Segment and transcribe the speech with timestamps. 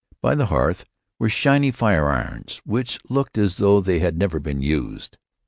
[0.19, 0.85] By the hearth
[1.19, 5.19] were shiny fire irons which looked as though they had never been used.